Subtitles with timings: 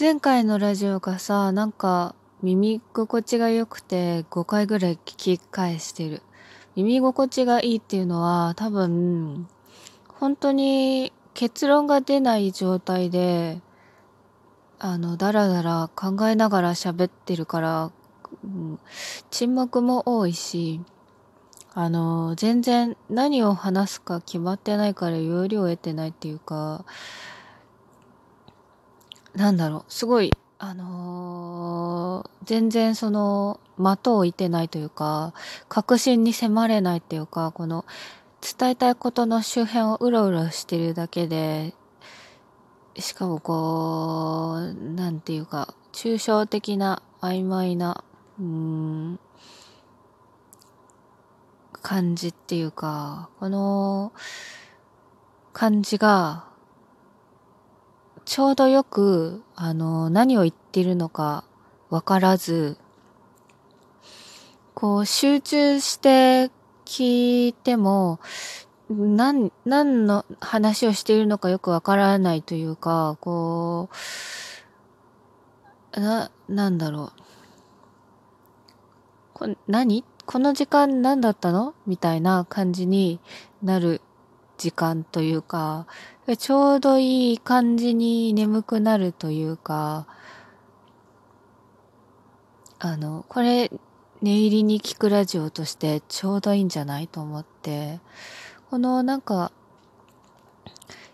[0.00, 6.22] 前回のラジオがさ、なんか耳心地が良くて5回ぐらい聞き返してる。
[6.76, 9.48] 耳心地がいいっていうのは多分、
[10.06, 13.60] 本当に結論が出ない状態で、
[14.78, 17.90] あの、だらだら考えながら喋ってるから、
[18.44, 18.78] うん、
[19.32, 20.80] 沈黙も多いし、
[21.74, 26.84] あの、全然何を話すか決まってないから要領を得てないっていうか、
[29.38, 35.32] なんだろう、すごい、あのー、全然その、的を射てないというか、
[35.68, 37.84] 確信に迫れないっていうか、この、
[38.58, 41.72] 伝えたいことの周辺をうろうろしてるだけで、
[42.98, 48.02] しかもこう、なんていうか、抽象的な曖昧な、
[48.40, 49.20] うん、
[51.80, 54.12] 感じっていうか、この
[55.52, 56.48] 感じが、
[58.28, 61.44] ちょうどよく、あの、何を言ってるのか
[61.88, 62.76] わからず、
[64.74, 66.50] こう、集中して
[66.84, 68.20] 聞いても、
[68.90, 73.88] 何、何の話をしているのかよくわからないというか、こ
[75.96, 77.20] う、な、なんだろう。
[79.32, 80.04] こ何？
[80.26, 81.72] この時間何だったの？
[81.86, 83.20] みたいな感じに
[83.62, 84.02] なる
[84.58, 85.86] 時間というか、
[86.36, 90.06] ちょうどいい感じに眠くなるというか、
[92.78, 93.70] あの、これ、
[94.20, 98.00] 寝入りに聞くラジオとしてちょうどいいんじゃないと思って、
[98.70, 99.52] このなんか、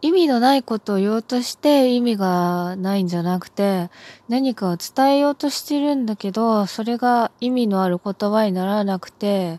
[0.00, 3.90] 意味のないことを言おうとして意味がないんじゃなくて、
[4.28, 9.58] 何かを伝えようとしてるんだけど、それが意味のある言葉にならなくて、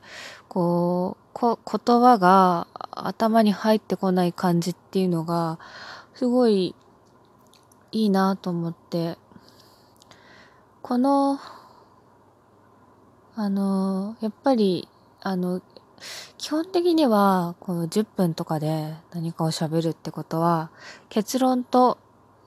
[0.50, 5.60] こう、こ言葉が頭に入ってこない感じっていうのが、
[6.16, 6.76] すごい
[7.92, 9.18] いいなと思って、
[10.82, 11.40] この、
[13.36, 14.90] あの、やっぱり、
[15.22, 15.62] あの、
[16.38, 20.72] 基本的には、この10分とかで何かを喋るってことは、
[21.10, 22.00] 結論と、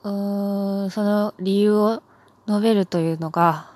[0.02, 2.02] うーん、その理由を
[2.48, 3.70] 述べるというのが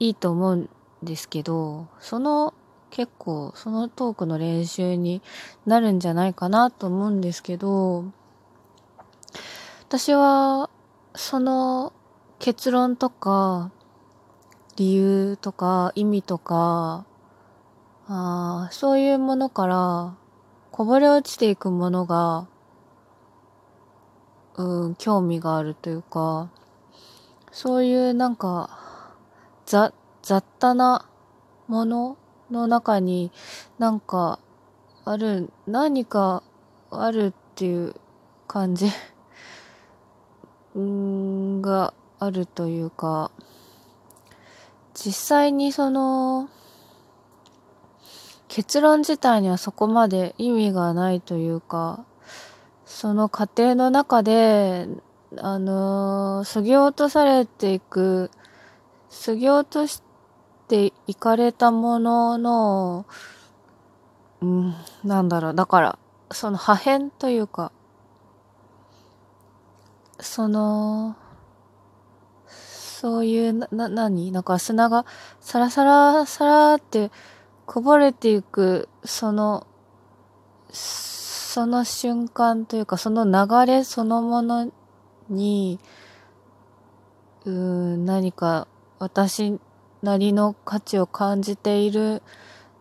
[0.00, 0.68] いいと思うん
[1.02, 2.54] ですけど、その
[2.96, 5.20] 結構そのトークの練習に
[5.66, 8.06] なるんじゃないかなと思うんですけど、
[9.82, 10.70] 私は
[11.14, 11.92] その
[12.38, 13.70] 結論とか
[14.76, 17.04] 理由とか意味とか
[18.08, 20.14] あそういうものから
[20.70, 22.48] こぼれ落ちていくものが、
[24.56, 26.48] うん、興味があるというか、
[27.52, 28.70] そういうなんか、
[29.66, 29.92] 雑、
[30.22, 31.06] 雑多な
[31.68, 32.16] もの
[32.50, 33.30] の中に
[33.78, 34.38] なんか
[35.04, 36.42] ある、何か
[36.90, 37.94] あるっていう
[38.46, 38.90] 感じ。
[40.78, 43.30] んがあるというか、
[44.94, 46.48] 実際にその、
[48.48, 52.04] 結論自体にはそこまで意味がないというか、
[52.84, 54.88] その過程の中で、
[55.38, 58.30] あのー、そぎ落とされていく、
[59.10, 60.02] そぎ落とし
[60.68, 63.06] ていかれたものの、
[64.40, 65.98] うん、なんだろう、だから、
[66.30, 67.72] その破片というか、
[70.20, 71.16] その、
[72.46, 75.06] そういう、な、な、何なんか砂が
[75.40, 77.10] サラサラサラって
[77.66, 79.66] こぼれていく、その、
[80.70, 84.70] その瞬間というか、その流れそのもの
[85.28, 85.78] に、
[87.44, 88.66] うん、何か
[88.98, 89.58] 私
[90.06, 92.22] なりの価値を感じている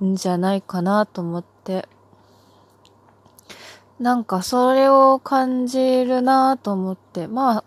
[0.03, 1.89] んじゃないかなと思って、
[3.99, 7.63] なんかそれを感じるなと思って、まあ、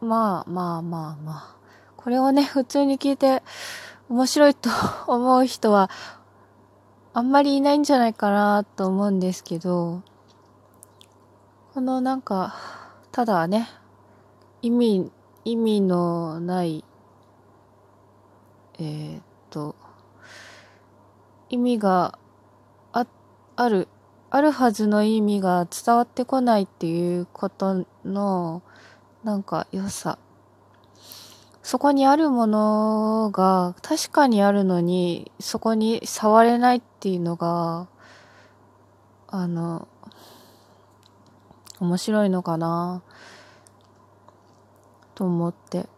[0.00, 1.56] まあまあまあまあ、
[1.96, 3.42] これをね、普通に聞いて
[4.08, 4.68] 面白いと
[5.06, 5.90] 思う人は
[7.14, 10.02] あんまりいないんじゃないかなと思うんですけど、
[11.74, 12.56] このなんか、
[13.12, 13.68] ただね、
[14.62, 15.12] 意味、
[15.44, 16.84] 意味のない、
[18.78, 19.74] えー、っと、
[21.50, 22.18] 意味が
[22.92, 23.06] あ、
[23.56, 23.88] ある、
[24.30, 28.62] あるはずの意味が伝わってこないっていうことの、
[29.24, 30.18] なんか良さ
[31.68, 37.88] そこにあるものが確かにあるのに、そこに触れないっていうのが、
[39.26, 39.86] あの、
[41.78, 43.02] 面白いのかな
[45.14, 45.90] と思って。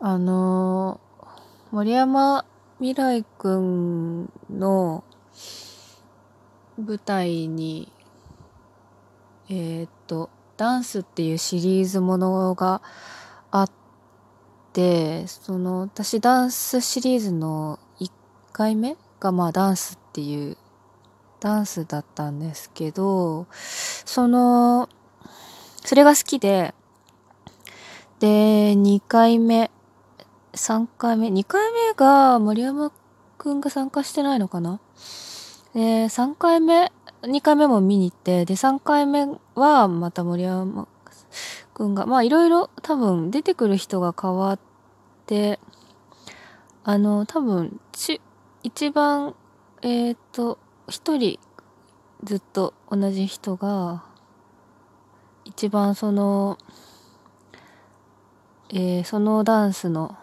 [0.00, 1.00] あの、
[1.72, 2.44] 森山
[2.78, 5.02] 未来くんの
[6.78, 7.90] 舞台に、
[9.48, 12.80] えー、っと、ダンスっていうシリーズものが
[13.50, 13.70] あっ
[14.72, 18.12] て、その、私ダンスシリーズの1
[18.52, 20.56] 回目がまあダンスっていう
[21.40, 24.88] ダンスだったんですけど、その、
[25.84, 26.72] それが好きで、
[28.20, 29.72] で、2回目、
[30.58, 32.90] 3回目、2回目が森山
[33.38, 34.80] くんが参加してないのかな？
[35.72, 40.88] で、3回目、2回目も見に行って、で、3回目はまた森山
[41.74, 44.58] くんが、まあいろいろ多分出てくる人が変わっ
[45.26, 45.60] て、
[46.82, 48.20] あの、多分、ち、
[48.64, 49.36] 一番、
[49.82, 50.58] えっ、ー、と、
[50.88, 51.38] 一人
[52.24, 54.02] ずっと同じ人が、
[55.44, 56.58] 一番その、
[58.70, 60.16] えー、そのダンスの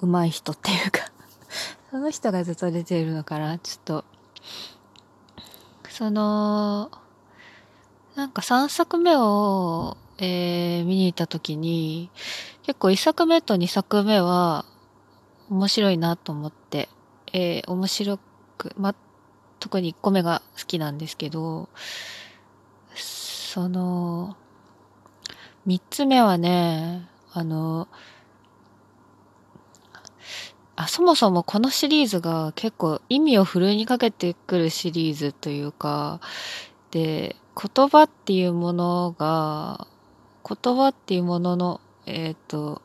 [0.00, 1.00] 上手い人っていうか。
[1.90, 3.58] その人がずっと出ているのかな？
[3.58, 4.04] ちょっと、
[5.88, 6.90] その、
[8.14, 12.10] なんか3作目を、えー、見に行った時に、
[12.64, 14.64] 結構1作目と2作目は
[15.48, 16.88] 面白いなと思って、
[17.32, 18.18] えー、面白
[18.58, 18.94] く、ま、
[19.60, 21.68] 特に1個目が好きなんですけど、
[22.94, 24.36] その、
[25.66, 27.88] 3つ目はね、あの、
[30.76, 36.20] あ、そもそもこのシリーズが結構意味をふるいにかけてくるシリーズというか、
[36.90, 39.86] で、言葉っていうものが、
[40.46, 42.82] 言葉っていうものの、えっ、ー、と、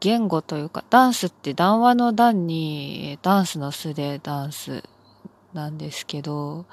[0.00, 4.82] 言語というか、ダンスって談話の段に、ダンスの素でダンス
[5.54, 6.66] なんですけど、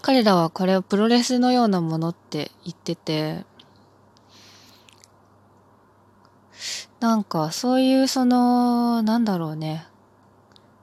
[0.00, 3.44] 彼らはこれをプロレスのようなものって言ってて、
[7.04, 9.86] なんかそういうその、なんだろうね、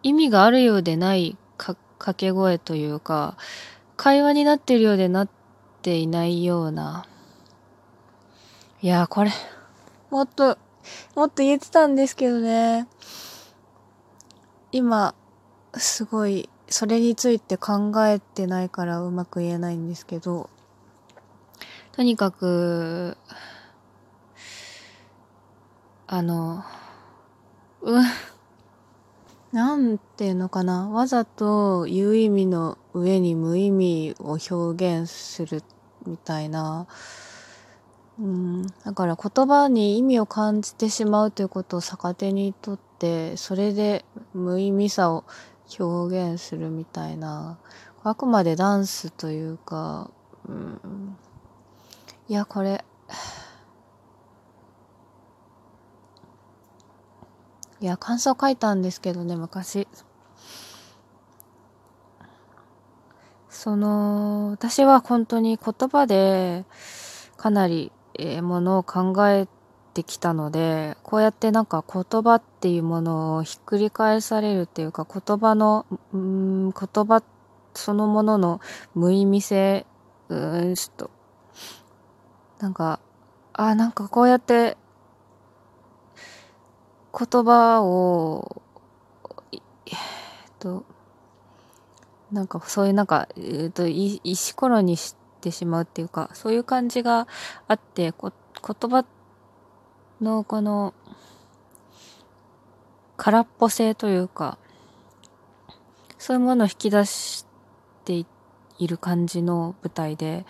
[0.03, 3.38] 意味があるようでない掛け声というか、
[3.97, 5.29] 会話になってるようでなっ
[5.81, 7.07] ていないような。
[8.83, 9.31] いやこれ、
[10.12, 10.59] もっと、
[11.15, 12.88] もっと言えてたんですけどね。
[14.71, 15.15] 今、
[15.73, 20.51] すごい、それについて考えてないからうまく言えないんですけど、
[21.94, 23.18] とにかく、
[26.13, 26.61] あの、
[27.81, 28.03] うん、
[29.53, 35.63] なんていうのかな、わざと有意味の上に無意味を表現する
[36.05, 36.85] みたいな、
[38.19, 44.03] うん、だから言葉に意味を感じてしまうということを逆手にとって、それで
[44.33, 45.23] 無意味さを
[45.79, 47.57] 表現するみたいな、
[48.03, 50.11] あくまでダンスというか、
[50.45, 51.15] うん、
[52.27, 52.83] いや、これ、
[57.81, 59.88] いや、感想書いたんですけどね、昔。
[63.50, 66.63] その、私は本当に言葉で
[67.38, 69.48] かなり、えー、ものを考え
[69.95, 77.24] てきたので、こうやってなんか言葉っていうものをひっくり返されるっていうか、言葉の、うん、言葉
[77.74, 78.62] そのものの
[78.94, 79.88] 無意味性、
[80.30, 81.12] うん、ちょっと、
[82.60, 83.00] なんか、
[83.54, 84.78] あ、なんかこうやって
[87.13, 88.61] 言葉を、
[89.51, 89.61] えっ
[90.59, 90.85] と、
[92.31, 97.27] なんかそういうなんか、えっと、石ころにしてしまうっていうか、そういう感じが
[97.67, 98.31] あって、こ
[98.65, 99.06] 言葉
[100.21, 100.94] のこの、
[103.18, 104.57] 空っぽ性というか、
[106.18, 107.45] そういうものを引き出し
[108.06, 108.25] て
[108.80, 110.45] いる感じの舞台で、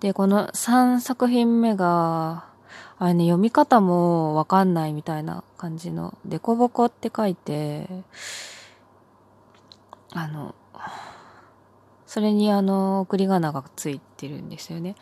[0.00, 2.53] で、この3作品目が、
[2.98, 7.88] あれね、読み方もわかんないみたいな感じの、デコボコって書いて、
[10.12, 10.54] あの、
[12.06, 14.94] それにあの、送り仮名がついてるんですよね。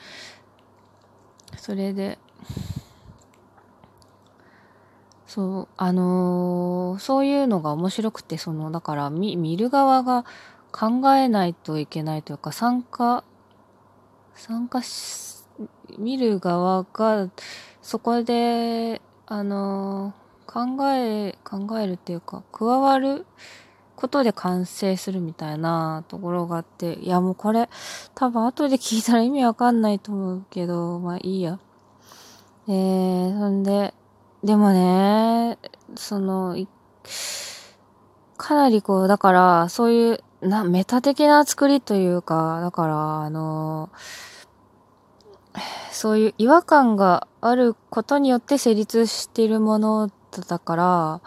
[1.59, 2.19] それで、
[5.27, 10.25] そう、あのー、そういうのが面白くて、その、だから見、見る側が
[10.73, 13.25] 考えないといけないというか、参加、
[14.35, 15.45] 参加し、
[15.99, 17.29] 見る側が、
[17.83, 20.15] そこで、あの、
[20.47, 20.61] 考
[20.95, 23.27] え、考えるっていうか、加わる
[23.97, 27.69] ことで完成するみたいなところがあって、いやもうこれ、
[28.15, 31.59] 多分後で聞いたら意味わかんないと思うけど、まあいいや。
[32.69, 33.93] えー、そんで、
[34.45, 35.59] でもね、
[35.97, 36.57] その、
[38.37, 44.32] かなりこう、だから、そういう、な、メタ的な作りというか、だから、あのー
[45.91, 50.11] そういう違和感があることによって成立しているもの
[50.49, 51.21] だから、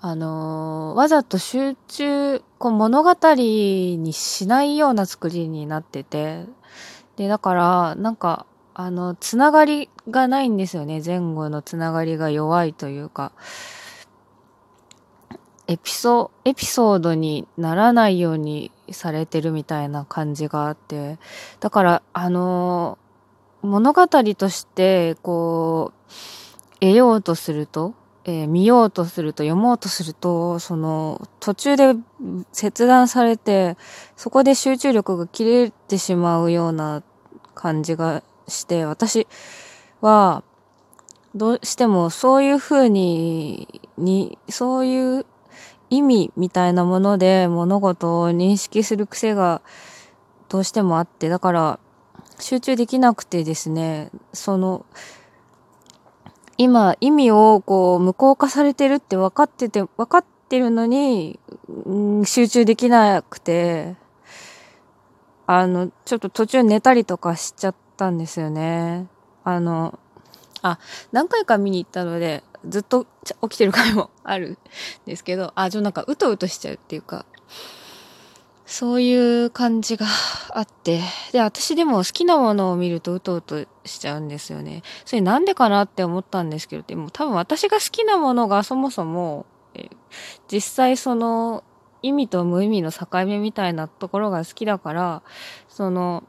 [0.00, 6.44] あの、わざと集中、こう物語にしないような作りになってて、
[7.16, 11.02] で、だから、なんか、あの、つながりがないんですよね。
[11.04, 13.32] 前後のつながりが弱いというか、
[15.66, 21.18] エピソ、エピソードにならないようにされてるみたいな感じがあって、
[21.58, 22.98] だから、あの、
[23.62, 26.12] 物語として、こう、
[26.80, 31.94] 得ようとすると、えー、見ようとすると、読もうとすると、その、途中で
[32.52, 33.76] 切断されて、
[34.16, 37.02] そこで集中力が切れてしまうような
[37.54, 39.26] 感じがして、私
[40.00, 40.44] は、
[41.34, 45.26] どうしてもそういう風に、に、そういう
[45.90, 49.62] 意味みたいなもので物事を認識する癖が
[50.48, 51.78] どうしてもあって、だから
[52.38, 54.86] 集中できなくてですね、その、
[56.56, 61.38] 今、意味をこう、無効化されてるって分かってて、分かってるのに、
[61.88, 63.96] ん、集中できなくて、
[65.46, 69.06] あの、ちょっと途中寝たりとかしちゃったんですよね。
[69.44, 69.98] あの、
[70.62, 70.78] あ、
[71.12, 73.06] 何回か見に行ったので、ずっと
[73.42, 74.58] 起きてる回もあるん
[75.06, 77.24] ですけど、あ、ちょ、なんかうとうとしちゃうっていうか、
[78.68, 80.04] そういう感じが
[80.52, 81.00] あって、
[81.32, 84.82] で、私でも好きなものを見るとうとうとしちゃうんですよね。
[85.06, 89.88] それなんでかなって思ったんですけど、でも多分私が好きなものがそもそも、え
[90.52, 91.64] 実際その
[92.02, 95.22] 意味と無意味の境目みたいなところが好きだから、
[95.68, 96.24] その、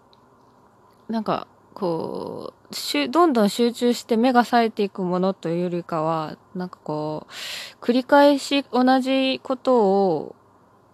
[1.09, 10.35] なんか、こう、しどんどん集中して目が冴えていくものというよりかは、なんかこう、繰り返し同じことを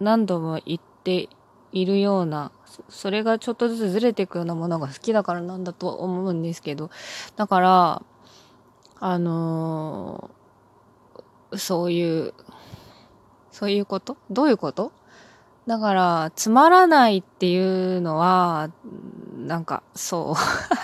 [0.00, 1.28] 何度も言って
[1.72, 2.52] いるような、
[2.88, 6.90] それがちょっとずつずれていくようなものが好きだからなんだと思うんですけど、
[7.36, 8.02] だから、
[8.98, 12.34] あのー、そういう、
[13.50, 14.16] そういうこと？
[14.30, 14.92] どういうこと？
[15.66, 18.70] だから、つまらないっていうのは、
[19.36, 20.36] なんか、そ
[20.70, 20.74] う。